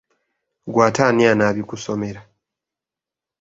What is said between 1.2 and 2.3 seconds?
anaabikusomera?